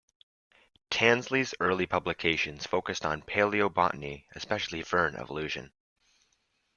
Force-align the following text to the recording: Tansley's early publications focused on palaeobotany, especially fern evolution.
Tansley's 0.89 1.53
early 1.59 1.85
publications 1.85 2.65
focused 2.65 3.05
on 3.05 3.21
palaeobotany, 3.21 4.23
especially 4.35 4.81
fern 4.81 5.15
evolution. 5.15 5.71